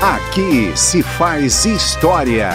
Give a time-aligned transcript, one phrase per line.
[0.00, 2.50] Aqui se faz história.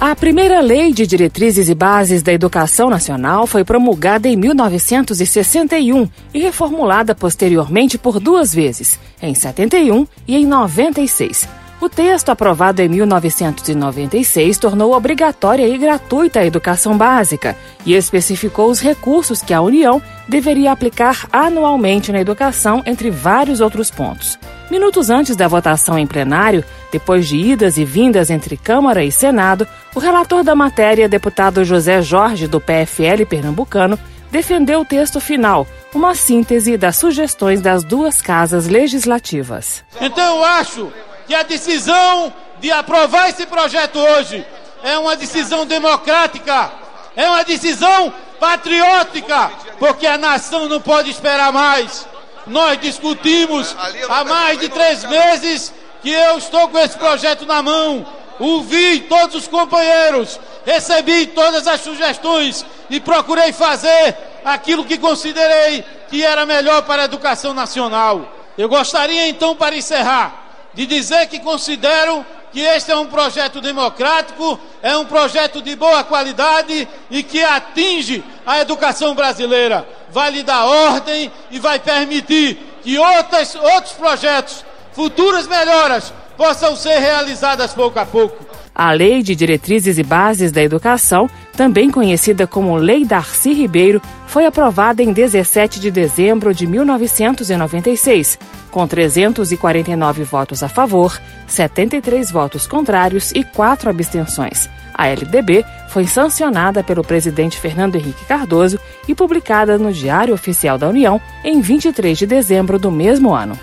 [0.00, 6.40] A primeira Lei de Diretrizes e Bases da Educação Nacional foi promulgada em 1961 e
[6.40, 11.48] reformulada posteriormente por duas vezes, em 71 e em 96.
[11.80, 18.80] O texto, aprovado em 1996, tornou obrigatória e gratuita a educação básica e especificou os
[18.80, 24.36] recursos que a União deveria aplicar anualmente na educação, entre vários outros pontos.
[24.70, 29.66] Minutos antes da votação em plenário, depois de idas e vindas entre Câmara e Senado,
[29.94, 33.98] o relator da matéria, deputado José Jorge, do PFL pernambucano,
[34.30, 39.84] defendeu o texto final, uma síntese das sugestões das duas casas legislativas.
[40.00, 40.92] Então eu acho
[41.26, 44.44] que a decisão de aprovar esse projeto hoje
[44.82, 46.72] é uma decisão democrática,
[47.14, 52.06] é uma decisão patriótica, porque a nação não pode esperar mais.
[52.46, 53.74] Nós discutimos
[54.08, 58.04] há mais de três meses que eu estou com esse projeto na mão.
[58.38, 66.24] Ouvi todos os companheiros, recebi todas as sugestões e procurei fazer aquilo que considerei que
[66.24, 68.26] era melhor para a educação nacional.
[68.58, 70.42] Eu gostaria então, para encerrar,
[70.74, 76.04] de dizer que considero que este é um projeto democrático, é um projeto de boa
[76.04, 79.86] qualidade e que atinge a educação brasileira.
[80.12, 86.98] Vai lhe dar ordem e vai permitir que outras, outros projetos, futuras melhoras, possam ser
[86.98, 88.44] realizadas pouco a pouco.
[88.74, 94.46] A Lei de Diretrizes e Bases da Educação, também conhecida como Lei Darcy Ribeiro, foi
[94.46, 98.38] aprovada em 17 de dezembro de 1996,
[98.70, 104.70] com 349 votos a favor, 73 votos contrários e 4 abstenções.
[104.94, 110.88] A LDB foi sancionada pelo presidente Fernando Henrique Cardoso e publicada no Diário Oficial da
[110.88, 113.58] União em 23 de dezembro do mesmo ano.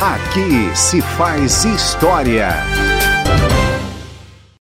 [0.00, 2.48] Aqui se faz história.